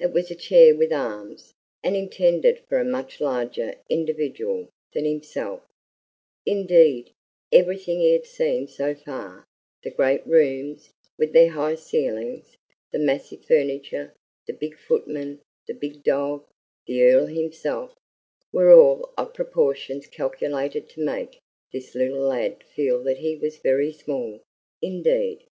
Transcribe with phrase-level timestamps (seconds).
[0.00, 5.62] It was a chair with arms, and intended for a much larger individual than himself;
[6.44, 7.12] indeed,
[7.52, 9.44] everything he had seen so far,
[9.84, 12.56] the great rooms, with their high ceilings,
[12.90, 14.12] the massive furniture,
[14.44, 16.44] the big footman, the big dog,
[16.88, 17.94] the Earl himself,
[18.52, 21.38] were all of proportions calculated to make
[21.72, 24.40] this little lad feel that he was very small,
[24.82, 25.44] indeed.